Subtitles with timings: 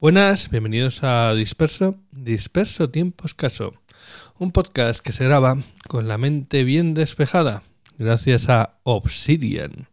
[0.00, 3.74] Buenas, bienvenidos a Disperso, Disperso Tiempo Escaso,
[4.38, 5.58] un podcast que se graba
[5.88, 7.64] con la mente bien despejada,
[7.98, 9.88] gracias a Obsidian.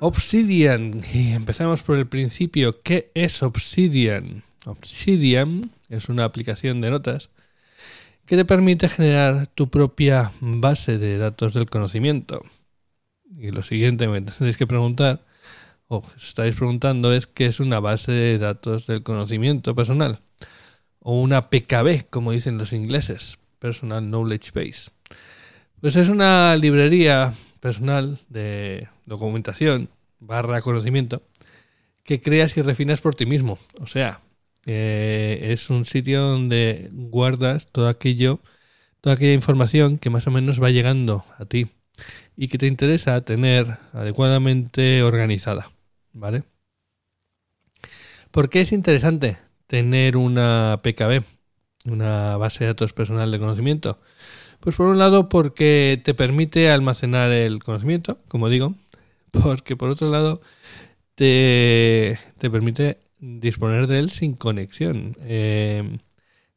[0.00, 4.42] Obsidian, y empezamos por el principio, ¿qué es Obsidian?
[4.66, 7.30] Obsidian es una aplicación de notas
[8.26, 12.42] que te permite generar tu propia base de datos del conocimiento.
[13.38, 15.20] Y lo siguiente me tenéis que preguntar,
[15.98, 20.20] os estáis preguntando, es qué es una base de datos del conocimiento personal.
[21.00, 24.90] O una PKB, como dicen los ingleses, Personal Knowledge Base.
[25.80, 29.88] Pues es una librería personal de documentación
[30.20, 31.22] barra conocimiento
[32.04, 33.58] que creas y refinas por ti mismo.
[33.80, 34.20] O sea,
[34.66, 38.40] eh, es un sitio donde guardas todo aquello,
[39.00, 41.68] toda aquella información que más o menos va llegando a ti
[42.36, 45.71] y que te interesa tener adecuadamente organizada.
[46.12, 46.44] ¿Vale?
[48.30, 51.22] ¿Por qué es interesante tener una PKB,
[51.86, 53.98] una base de datos personal de conocimiento?
[54.60, 58.74] Pues por un lado porque te permite almacenar el conocimiento, como digo,
[59.30, 60.40] porque por otro lado
[61.14, 65.16] te, permite disponer de él sin conexión.
[65.22, 65.98] Eh,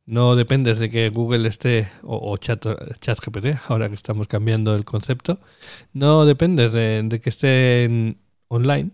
[0.06, 2.66] no dependes de que Google esté, o, chat,
[3.00, 5.40] ChatGPT, ahora que estamos cambiando el concepto,
[5.94, 8.16] no dependes de, de que esté
[8.48, 8.92] online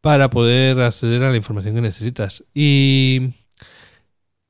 [0.00, 2.44] para poder acceder a la información que necesitas.
[2.54, 3.32] Y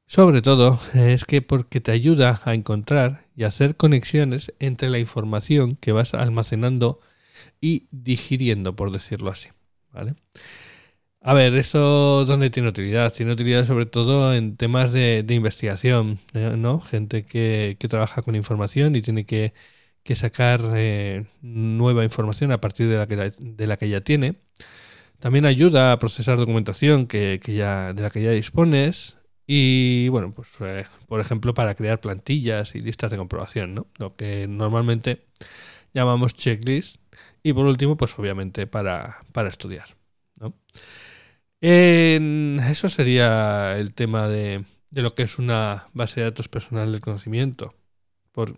[0.06, 5.72] sobre todo es que porque te ayuda a encontrar y hacer conexiones entre la información
[5.72, 7.00] que vas almacenando
[7.60, 9.48] y digiriendo, por decirlo así.
[9.92, 10.14] ¿vale?
[11.20, 13.12] A ver, ¿eso dónde tiene utilidad?
[13.12, 16.54] Tiene utilidad sobre todo en temas de, investigación, ¿eh?
[16.56, 16.80] ¿no?
[16.80, 19.52] Gente que, trabaja con información y tiene que,
[20.14, 24.36] sacar eh, nueva información a partir de la, que, de la que ya tiene.
[25.20, 29.16] También ayuda a procesar documentación que, ya, de la que ya dispones.
[29.46, 33.86] Y bueno, pues eh, por ejemplo para crear plantillas y listas de comprobación, ¿no?
[33.96, 35.26] Lo que normalmente
[35.94, 37.00] llamamos checklist.
[37.42, 39.96] Y por último, pues obviamente para, para estudiar.
[40.40, 40.54] ¿no?
[41.60, 47.00] eso sería el tema de, de, lo que es una base de datos personal del
[47.00, 47.74] conocimiento.
[48.32, 48.54] Por,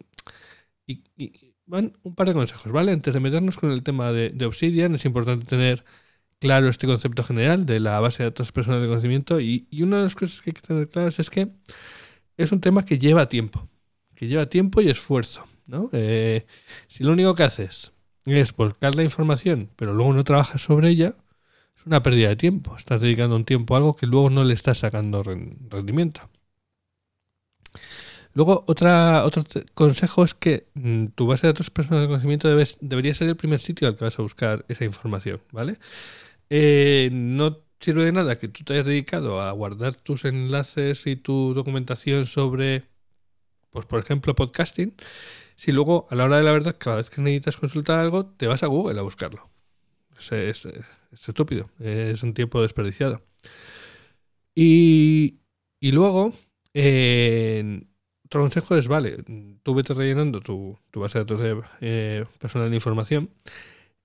[0.86, 1.02] y,
[1.66, 2.92] van un par de consejos, ¿vale?
[2.92, 5.84] Antes de meternos con el tema de, de Obsidian, es importante tener
[6.40, 10.02] claro este concepto general de la base de datos personales de conocimiento y, una de
[10.04, 11.48] las cosas que hay que tener claras es que
[12.36, 13.68] es un tema que lleva tiempo,
[14.16, 15.46] que lleva tiempo y esfuerzo.
[15.66, 15.90] ¿no?
[15.92, 16.46] Eh,
[16.88, 17.92] si lo único que haces
[18.24, 21.14] es volcar la información, pero luego no trabajas sobre ella,
[21.78, 22.76] es una pérdida de tiempo.
[22.76, 26.28] Estás dedicando un tiempo a algo que luego no le estás sacando rendimiento.
[28.32, 32.78] Luego, otra, otro consejo es que mm, tu base de datos personales de conocimiento debes,
[32.80, 35.78] debería ser el primer sitio al que vas a buscar esa información, ¿vale?
[36.50, 41.16] Eh, no sirve de nada que tú te hayas dedicado a guardar tus enlaces y
[41.16, 42.84] tu documentación sobre,
[43.70, 44.94] pues por ejemplo, podcasting,
[45.56, 48.46] si luego a la hora de la verdad, cada vez que necesitas consultar algo, te
[48.46, 49.48] vas a Google a buscarlo.
[50.30, 50.66] Es,
[51.26, 53.22] estúpido, es un tiempo desperdiciado.
[54.54, 55.38] Y,
[55.80, 56.32] y luego,
[58.26, 59.24] otro consejo es, vale,
[59.62, 63.30] tú vete rellenando tu, base de datos de eh, personal de información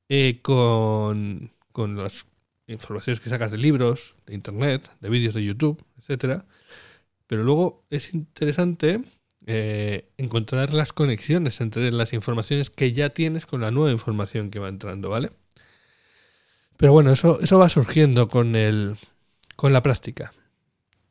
[0.10, 2.26] eh, con, con las
[2.68, 6.46] informaciones que sacas de libros, de internet, de vídeos de YouTube, etcétera.
[7.28, 9.02] Pero luego es interesante
[9.48, 14.60] eh, encontrar las conexiones entre las informaciones que ya tienes con la nueva información que
[14.60, 15.32] va entrando, ¿vale?
[16.78, 18.96] Pero bueno, eso, eso va surgiendo con el.
[19.56, 20.34] con la práctica.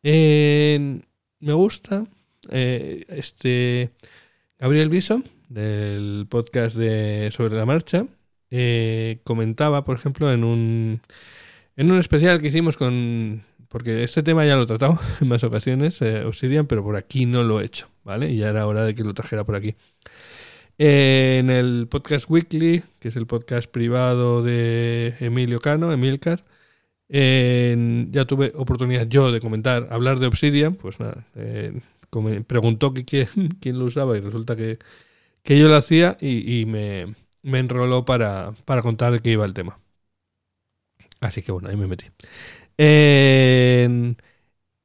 [0.02, 1.02] me
[1.40, 2.06] gusta
[2.50, 3.90] eh, este
[4.58, 8.06] Gabriel Viso, del podcast de Sobre la Marcha,
[8.50, 11.00] eh, comentaba, por ejemplo, en un
[11.76, 13.42] en un especial que hicimos con...
[13.68, 17.26] Porque este tema ya lo he tratado en más ocasiones, eh, Obsidian, pero por aquí
[17.26, 18.30] no lo he hecho, ¿vale?
[18.30, 19.74] Y ya era hora de que lo trajera por aquí.
[20.78, 26.44] en el podcast Weekly, que es el podcast privado de Emilio Cano, Emilcar,
[27.08, 31.80] ya tuve oportunidad yo de comentar, hablar de Obsidian, pues nada, eh,
[32.46, 33.04] preguntó que
[33.60, 34.78] quién, lo usaba y resulta que,
[35.44, 39.78] yo lo hacía y, me, me, enroló para, para contar de qué iba el tema.
[41.24, 42.06] Así que bueno, ahí me metí.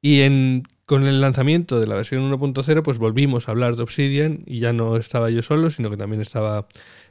[0.02, 4.58] y con el lanzamiento de la versión 1.0, pues volvimos a hablar de Obsidian y
[4.58, 6.66] ya no estaba yo solo, sino que también estaba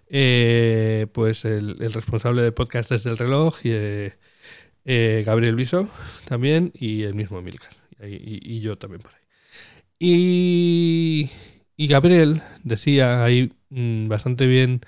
[0.10, 4.14] eh, pues el, responsable de podcast desde el reloj y eh,
[4.84, 5.88] eh, Gabriel Viso
[6.28, 7.72] también y el mismo Milcar
[8.02, 9.22] y, yo también por ahí.
[10.00, 11.30] Y,
[11.78, 14.82] y Gabriel decía ahí mm, bastante bien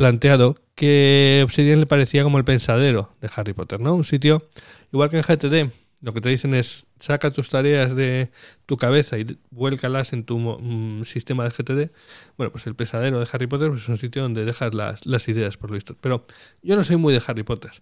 [0.00, 3.94] planteado que Obsidian le parecía como el pensadero de Harry Potter, ¿no?
[3.94, 4.48] Un sitio,
[4.94, 5.70] igual que en GTD,
[6.00, 8.30] lo que te dicen es saca tus tareas de
[8.64, 11.90] tu cabeza y vuélcalas en tu mm, sistema de GTD.
[12.38, 15.58] Bueno, pues el pesadero de Harry Potter pues es un sitio donde dejas las, ideas,
[15.58, 15.94] por lo visto.
[16.00, 16.26] Pero
[16.62, 17.72] yo no soy muy de Harry Potter.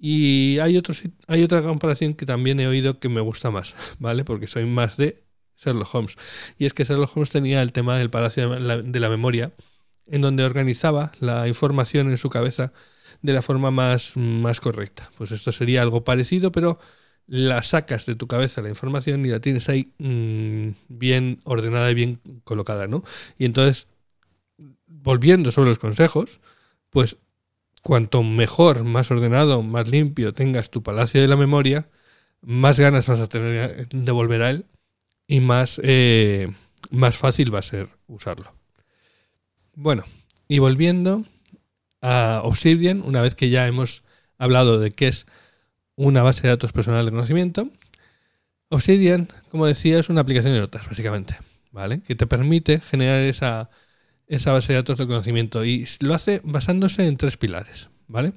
[0.00, 0.94] Y hay, otro,
[1.26, 4.24] hay otra comparación que también he oído que me gusta más, ¿vale?
[4.24, 5.22] Porque soy más de
[5.58, 6.16] Sherlock Holmes.
[6.58, 9.52] Y es que Sherlock Holmes tenía el tema del Palacio de la, de la Memoria,
[10.06, 12.72] en donde organizaba la información en su cabeza
[13.22, 15.10] de la forma más, más correcta.
[15.18, 16.78] Pues esto sería algo parecido, pero
[17.26, 21.94] la sacas de tu cabeza la información y la tienes ahí mm, bien ordenada y
[21.94, 23.02] bien colocada, ¿no?
[23.38, 23.88] Y entonces,
[24.86, 26.40] volviendo sobre los consejos,
[26.90, 27.16] pues
[27.82, 31.88] cuanto mejor, más ordenado, más limpio tengas tu palacio de la memoria,
[32.42, 34.66] más ganas vas a tener de volver a él
[35.26, 36.52] y más, eh,
[36.90, 38.55] más fácil va a ser usarlo.
[39.76, 40.04] Bueno,
[40.48, 41.26] y volviendo
[42.00, 44.04] a Obsidian, una vez que ya hemos
[44.38, 45.26] hablado de qué es
[45.96, 47.68] una base de datos personal de conocimiento.
[48.70, 51.36] Obsidian, como decía, es una aplicación de notas, básicamente,
[51.72, 52.00] ¿vale?
[52.00, 53.68] Que te permite generar esa,
[54.26, 58.32] esa base de datos de conocimiento y lo hace basándose en tres pilares, ¿vale?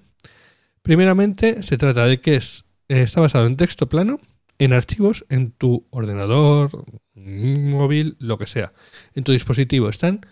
[0.81, 4.19] Primeramente, se trata de que es, está basado en texto plano,
[4.57, 8.73] en archivos, en tu ordenador, móvil, lo que sea,
[9.15, 9.87] en tu dispositivo.
[9.87, 10.25] Están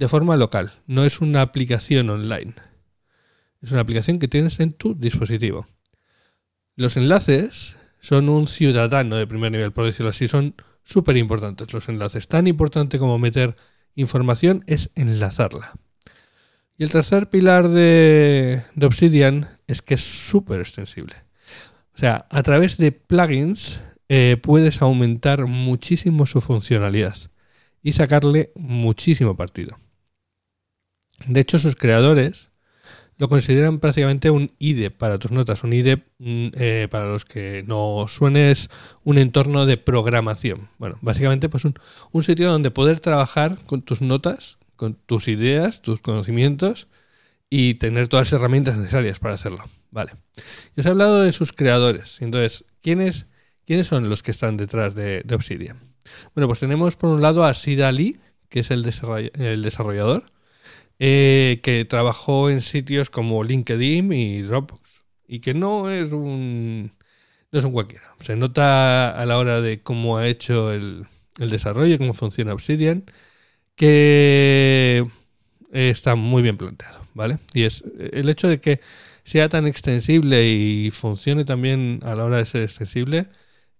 [0.00, 2.54] de forma local, no es una aplicación online.
[3.60, 5.66] Es una aplicación que tienes en tu dispositivo.
[6.74, 10.54] Los enlaces son un ciudadano de primer nivel, por decirlo así, son
[10.84, 12.28] súper importantes los enlaces.
[12.28, 13.56] Tan importante como meter
[13.94, 15.74] información es enlazarla.
[16.78, 21.16] Y el tercer pilar de, Obsidian es que es súper extensible.
[21.94, 27.18] O sea, a través de plugins eh, puedes aumentar muchísimo su funcionalidad
[27.82, 29.76] y sacarle muchísimo partido.
[31.26, 32.50] De hecho, sus creadores
[33.20, 35.62] lo consideran prácticamente un IDE para tus notas.
[35.62, 38.70] Un IDE, mm, eh, para los que no suene, es
[39.04, 40.70] un entorno de programación.
[40.78, 41.74] Bueno, básicamente pues un,
[42.22, 46.88] sitio donde poder trabajar con tus notas, con tus ideas, tus conocimientos
[47.50, 49.64] y tener todas las herramientas necesarias para hacerlo.
[49.90, 50.12] Vale.
[50.74, 52.22] Yo os he hablado de sus creadores.
[52.22, 53.26] Entonces, ¿quiénes,
[53.66, 55.76] ¿quiénes son los que están detrás de, Obsidian?
[56.34, 58.18] Bueno, pues tenemos por un lado a Sid Ali,
[58.48, 60.24] que es el desarrollador
[61.00, 66.92] eh, que trabajó en sitios como LinkedIn y Dropbox y que no es un
[67.52, 68.14] no es un cualquiera.
[68.20, 71.06] Se nota a la hora de cómo ha hecho el,
[71.38, 73.04] el desarrollo, cómo funciona Obsidian,
[73.76, 75.06] que
[75.72, 77.38] está muy bien planteado, ¿vale?
[77.54, 78.80] Y es el hecho de que
[79.24, 83.26] sea tan extensible y funcione también a la hora de ser extensible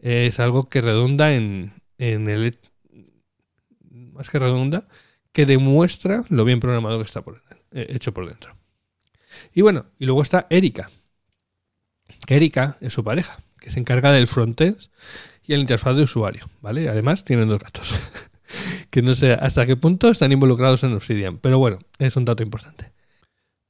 [0.01, 2.57] es algo que redunda en, en el
[3.91, 4.89] más que redunda
[5.33, 7.23] que demuestra lo bien programado que está
[7.73, 8.57] eh, hecho por dentro.
[9.55, 10.91] Y bueno, y luego está Erika,
[12.27, 14.77] que Erika es su pareja, que se encarga del frontend
[15.45, 16.89] y el interfaz de usuario, ¿vale?
[16.89, 17.95] Además tienen dos gatos,
[18.91, 22.43] que no sé hasta qué punto están involucrados en Obsidian, pero bueno, es un dato
[22.43, 22.93] importante.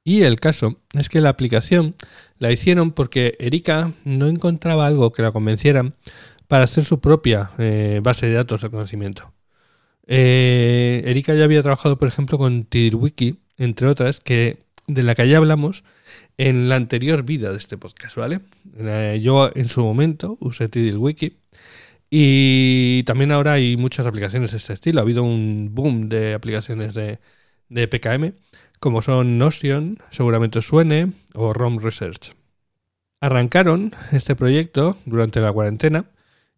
[0.02, 1.94] Y el caso es que la aplicación
[2.38, 5.92] la hicieron porque Erika no encontraba algo que la convenciera
[6.48, 9.32] para hacer su propia eh, base de datos de conocimiento.
[10.12, 14.58] Eh, Erika ya había trabajado, por ejemplo, con TiddlyWiki, entre otras, que
[14.88, 15.84] de la que ya hablamos
[16.36, 18.40] en la anterior vida de este podcast, ¿vale?
[19.20, 21.36] yo en su momento usé TiddlyWiki
[22.10, 24.98] y también ahora hay muchas aplicaciones de este estilo.
[24.98, 27.20] Ha habido un boom de aplicaciones de,
[27.68, 28.34] de PKM,
[28.80, 32.32] como son Notion, seguramente suene, o ROM Research.
[33.20, 36.06] Arrancaron este proyecto durante la cuarentena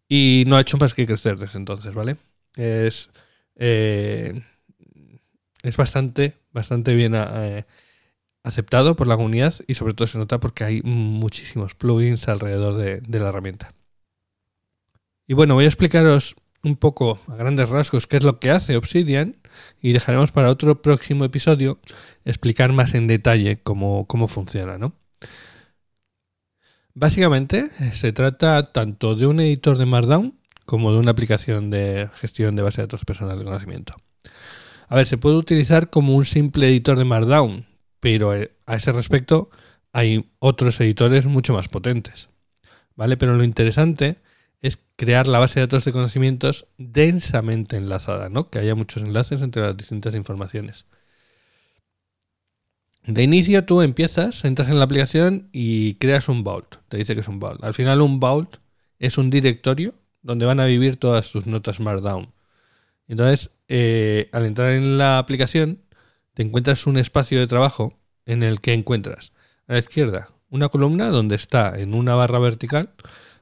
[0.09, 2.15] y no ha hecho más que crecer desde entonces, ¿vale?
[2.55, 3.09] Es
[3.55, 4.41] eh,
[5.63, 7.65] es bastante, bastante bien eh,
[8.43, 13.19] aceptado por la comunidad y sobre todo se nota porque hay muchísimos plugins alrededor de,
[13.19, 13.69] la herramienta.
[15.27, 18.77] Y bueno, voy a explicaros un poco a grandes rasgos qué es lo que hace
[18.77, 19.37] Obsidian
[19.81, 21.79] y dejaremos para otro próximo episodio
[22.25, 24.93] explicar más en detalle cómo, cómo funciona, ¿no?
[26.95, 32.55] Básicamente se trata tanto de un editor de Markdown como de una aplicación de gestión
[32.55, 33.95] de base de datos personales de conocimiento.
[34.87, 37.65] A ver, se puede utilizar como un simple editor de Markdown,
[37.99, 39.49] pero eh, a ese respecto
[39.91, 42.29] hay otros editores mucho más potentes.
[42.95, 43.17] ¿Vale?
[43.17, 44.17] Pero lo interesante
[44.61, 48.49] es crear la base de datos de conocimientos densamente enlazada, ¿no?
[48.49, 50.85] Que haya muchos enlaces entre las distintas informaciones.
[53.05, 56.75] De inicio tú empiezas, entras en la aplicación y creas un vault.
[56.87, 57.61] Te dice que es un vault.
[57.63, 58.57] Al final un vault
[58.99, 62.33] es un directorio donde van a vivir todas tus notas Markdown.
[63.07, 65.79] Entonces, eh, al entrar en la aplicación,
[66.33, 69.33] te encuentras un espacio de trabajo en el que encuentras
[69.67, 72.91] a la izquierda una columna donde está en una barra vertical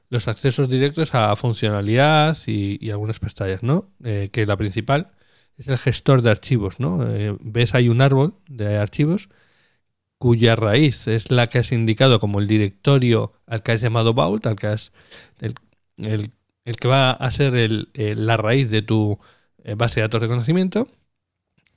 [0.08, 3.90] los accesos directos a funcionalidad y, algunas pestañas, ¿no?
[4.04, 5.12] Eh, que la principal
[5.58, 7.06] es el gestor de archivos, ¿no?
[7.06, 9.28] Eh, ves hay un árbol de archivos
[10.18, 14.46] cuya raíz es la que has indicado como el directorio al que has llamado Vault,
[14.46, 14.92] al que has,
[15.98, 16.30] el,
[16.64, 19.18] que va a ser la raíz de tu
[19.64, 20.88] eh, base de datos de conocimiento.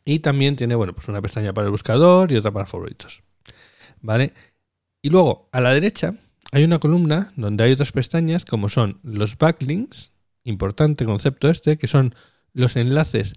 [0.04, 3.24] Y también tiene, bueno, pues una pestaña para el buscador y otra para favoritos.
[4.02, 4.34] ¿Vale?
[5.02, 6.16] Y luego, a la derecha,
[6.52, 10.12] hay una columna donde hay otras pestañas como son los backlinks,
[10.44, 12.14] importante concepto este, que son
[12.54, 13.34] los enlaces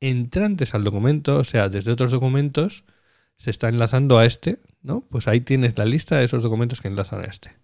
[0.00, 2.84] entrantes al documento, o sea, desde otros documentos
[3.36, 5.02] se está enlazando a este, ¿no?
[5.02, 7.59] Pues ahí tienes la lista de esos documentos que enlazan a este.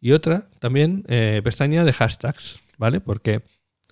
[0.00, 3.00] Y otra también eh, pestaña de hashtags, ¿vale?
[3.00, 3.42] Porque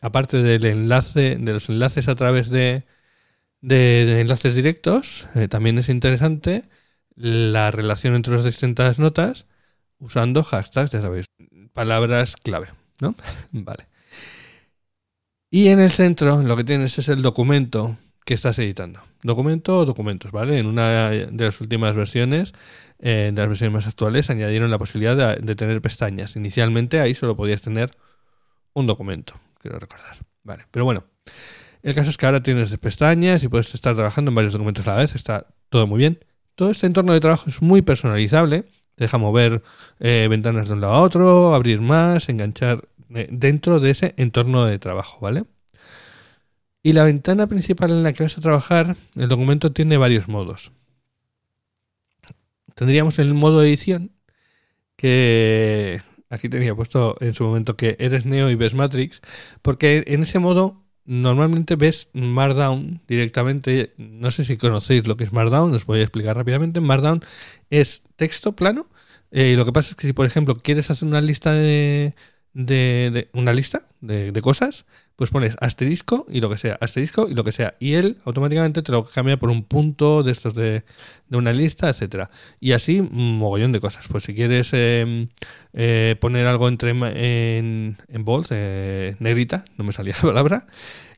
[0.00, 2.84] aparte del enlace, de los enlaces a través de,
[3.60, 6.64] de, enlaces directos, eh, también es interesante
[7.16, 9.46] la relación entre las distintas notas
[9.98, 11.26] usando hashtags, ya sabéis,
[11.72, 12.68] palabras clave,
[13.00, 13.14] ¿no?
[13.52, 13.86] vale.
[15.50, 19.00] Y en el centro lo que tienes es el documento que estás editando.
[19.22, 20.58] Documento o documentos, ¿vale?
[20.58, 22.52] En una de las últimas versiones,
[23.04, 26.34] eh, de las versiones más actuales, añadieron la posibilidad de, tener pestañas.
[26.34, 27.92] Inicialmente ahí solo podías tener
[28.72, 30.16] un documento, quiero recordar.
[30.42, 31.04] Vale, pero bueno.
[31.84, 34.92] El caso es que ahora tienes pestañas y puedes estar trabajando en varios documentos a
[34.92, 35.14] la vez.
[35.14, 36.18] Está todo muy bien.
[36.56, 38.64] Todo este entorno de trabajo es muy personalizable
[38.96, 39.62] deja mover
[40.00, 44.64] eh, ventanas de un lado a otro, abrir más, enganchar eh, dentro de ese entorno
[44.64, 45.44] de trabajo, ¿vale?
[46.82, 50.70] Y la ventana principal en la que vas a trabajar, el documento tiene varios modos.
[52.74, 54.12] Tendríamos el modo edición,
[54.96, 59.20] que aquí tenía puesto en su momento que eres Neo y ves Matrix,
[59.62, 63.94] porque en ese modo normalmente ves Markdown directamente.
[63.98, 66.80] No sé si conocéis lo que es Markdown, os voy a explicar rápidamente.
[66.80, 67.22] Markdown
[67.70, 68.88] es texto plano.
[69.30, 72.14] Eh, y lo que pasa es que si, por ejemplo, quieres hacer una lista de,
[72.54, 77.44] de, una lista de, cosas, pues pones asterisco y lo que sea, asterisco y lo
[77.44, 77.74] que sea.
[77.80, 80.84] Y él automáticamente te lo cambia por un punto de estos de,
[81.28, 82.30] de una lista, etcétera.
[82.60, 84.06] Y así, un mogollón de cosas.
[84.08, 85.28] Pues si quieres em,
[85.72, 90.66] eh, poner algo entre en, en bold, eh, negrita, no me salía la palabra,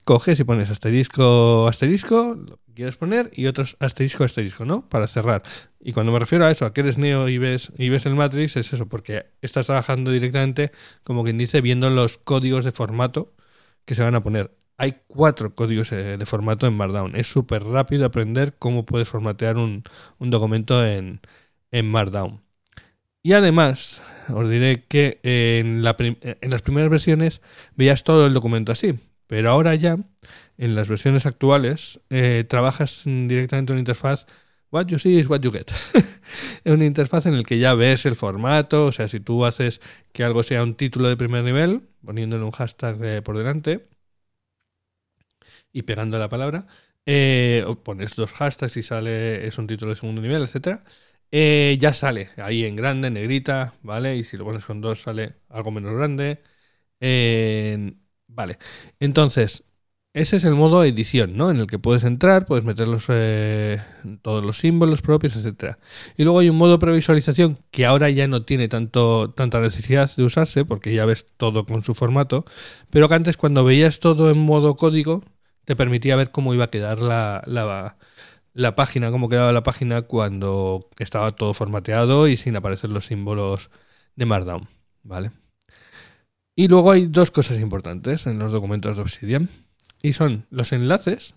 [0.04, 4.88] coges y pones asterisco, asterisco, lo que quieres poner, y otros asterisco, asterisco, ¿no?
[4.88, 5.42] Para cerrar.
[5.88, 8.16] Y cuando me refiero a eso, a que eres Neo y ves, y ves el
[8.16, 10.72] Matrix, es eso, porque estás trabajando directamente,
[11.04, 13.36] como quien dice, viendo los códigos de formato
[13.84, 14.50] que se van a poner.
[14.78, 17.14] Hay cuatro códigos eh, de formato en Markdown.
[17.14, 19.84] Es súper rápido aprender cómo puedes formatear un,
[20.18, 21.20] documento en,
[21.70, 22.42] en Markdown.
[23.22, 27.42] Y además, os diré que en, la en las primeras versiones
[27.76, 28.98] veías todo el documento así.
[29.28, 29.98] Pero ahora ya,
[30.58, 34.26] en las versiones actuales, eh, trabajas directamente en una interfaz
[34.70, 35.70] What you see is what you get.
[36.64, 39.80] es una interfaz en la que ya ves el formato, o sea, si tú haces
[40.12, 43.86] que algo sea un título de primer nivel, poniéndole un hashtag eh, por delante
[45.72, 46.66] y pegando la palabra,
[47.06, 50.84] eh, pones dos hashtags y sale, es un título de segundo nivel, etcétera,
[51.30, 54.16] ya sale ahí en grande, negrita, ¿vale?
[54.16, 56.40] Y si lo pones con dos sale algo menos grande.
[58.28, 58.58] Vale.
[59.00, 59.64] Entonces,
[60.16, 61.50] ese es el modo edición, ¿no?
[61.50, 63.82] En el que puedes entrar, puedes meter eh,
[64.22, 65.78] todos los símbolos propios, etcétera.
[66.16, 70.24] Y luego hay un modo previsualización que ahora ya no tiene tanto, tanta necesidad de
[70.24, 72.46] usarse porque ya ves todo con su formato,
[72.88, 75.22] pero que antes cuando veías todo en modo código
[75.66, 77.98] te permitía ver cómo iba a quedar la, la,
[78.54, 83.70] la página, cómo quedaba la página cuando estaba todo formateado y sin aparecer los símbolos
[84.14, 84.66] de Markdown,
[85.02, 85.32] ¿vale?
[86.56, 89.50] Y luego hay dos cosas importantes en los documentos de Obsidian.
[90.06, 91.34] Y son los enlaces,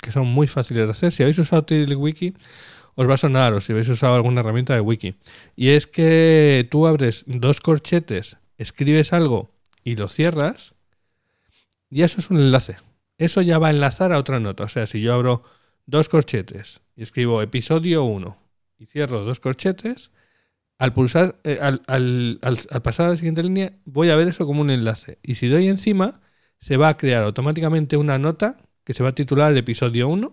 [0.00, 1.12] que son muy fáciles de hacer.
[1.12, 2.32] Si habéis usado TiddlyWiki,
[2.94, 5.16] os va a sonar, o si habéis usado alguna herramienta de wiki.
[5.54, 9.50] Y es que tú abres dos corchetes, escribes algo
[9.84, 10.74] y lo cierras,
[11.90, 12.78] y eso es un enlace.
[13.18, 14.64] Eso ya va a enlazar a otra nota.
[14.64, 15.42] O sea, si yo abro
[15.84, 18.34] dos corchetes y escribo episodio 1
[18.78, 20.10] y cierro dos corchetes,
[20.78, 24.46] al pulsar, eh, al, al, al, pasar a la siguiente línea, voy a ver eso
[24.46, 25.18] como un enlace.
[25.22, 26.22] Y si doy encima,
[26.60, 30.32] se va a crear automáticamente una nota que se va a titular episodio 1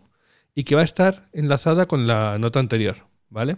[0.56, 2.98] y que va a estar enlazada con la nota anterior,
[3.30, 3.58] ¿vale?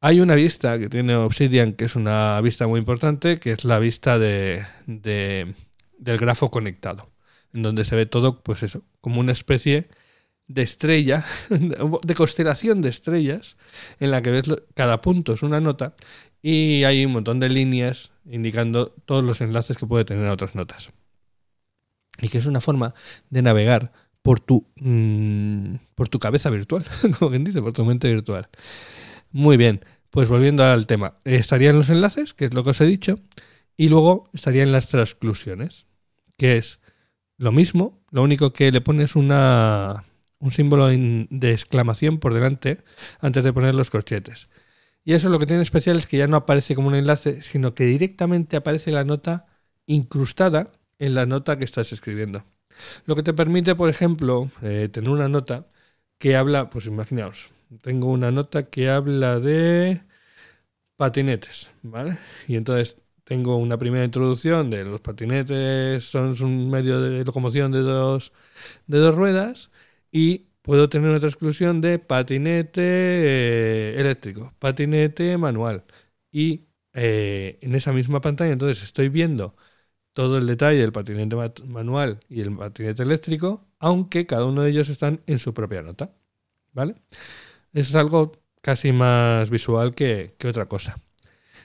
[0.00, 3.78] Hay una vista que tiene Obsidian, que es una vista muy importante, que es la
[3.80, 7.10] vista de, del grafo conectado,
[7.52, 9.88] en donde se ve todo, pues eso, como una especie
[10.46, 13.56] de estrella, de constelación de estrellas,
[13.98, 15.94] en la que ves cada punto es una nota
[16.42, 20.54] y hay un montón de líneas indicando todos los enlaces que puede tener a otras
[20.54, 20.90] notas.
[22.20, 22.94] Y que es una forma
[23.30, 26.84] de navegar por tu, mm, por tu cabeza virtual,
[27.18, 28.48] como quien dice, por tu mente virtual.
[29.30, 32.86] Muy bien, pues volviendo al tema, estarían los enlaces, que es lo que os he
[32.86, 33.18] dicho,
[33.76, 35.86] y luego estarían las transclusiones,
[36.36, 36.80] que es
[37.36, 40.04] lo mismo, lo único que le pones una,
[40.40, 42.82] un símbolo de exclamación por delante
[43.20, 44.48] antes de poner los corchetes.
[45.04, 47.74] Y eso lo que tiene especial es que ya no aparece como un enlace, sino
[47.74, 49.46] que directamente aparece la nota
[49.86, 52.44] incrustada en la nota que estás escribiendo.
[53.06, 55.68] Lo que te permite, por ejemplo, eh, tener una nota
[56.18, 57.50] que habla, pues imaginaos,
[57.82, 60.02] tengo una nota que habla de
[60.96, 62.18] patinetes, ¿vale?
[62.46, 67.80] Y entonces tengo una primera introducción de los patinetes son un medio de locomoción de
[67.80, 68.32] dos,
[68.86, 69.70] de dos ruedas
[70.12, 75.84] y puedo tener otra exclusión de patinete eh, eléctrico, patinete manual.
[76.32, 79.56] Y eh, en esa misma pantalla, entonces estoy viendo
[80.18, 81.36] todo el detalle del patinete
[81.68, 86.10] manual y el patinete eléctrico, aunque cada uno de ellos están en su propia nota.
[86.72, 86.96] ¿Vale?
[87.72, 90.98] Eso es algo casi más visual que, que otra cosa.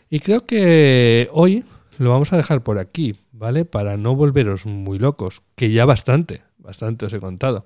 [0.08, 1.66] Y creo que hoy
[1.98, 3.66] lo vamos a dejar por aquí, ¿vale?
[3.66, 7.66] Para no volveros muy locos, que ya bastante, bastante os he contado.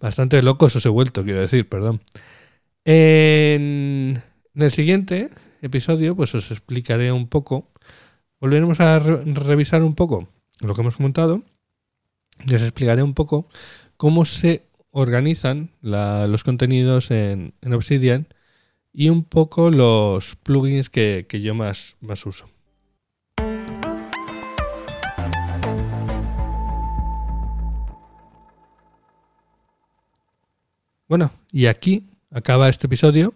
[0.00, 2.00] Bastante locos os he vuelto, quiero decir, perdón.
[2.86, 4.22] En,
[4.54, 5.28] el siguiente
[5.60, 7.70] episodio, pues os explicaré un poco.
[8.38, 10.28] Volveremos a revisar un poco
[10.60, 11.42] lo que hemos comentado
[12.44, 13.48] y os explicaré un poco
[13.96, 18.26] cómo se organizan los contenidos en, Obsidian
[18.92, 22.46] y un poco los plugins que, que yo más, más uso.
[31.08, 33.32] Bueno, y aquí acaba este episodio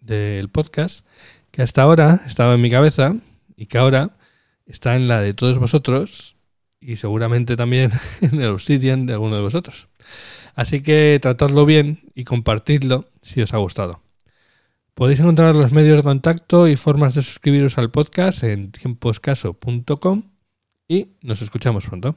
[0.00, 1.06] del podcast
[1.50, 3.14] que hasta ahora estaba en mi cabeza
[3.56, 4.10] y que ahora
[4.72, 6.36] está en la de todos vosotros
[6.80, 9.88] y seguramente también en el Obsidian de alguno de vosotros.
[10.54, 14.02] Así que tratadlo bien y compartidlo si os ha gustado.
[14.94, 20.24] Podéis encontrar los medios de contacto y formas de suscribiros al podcast en tiemposcaso.com
[20.88, 22.16] y nos escuchamos pronto.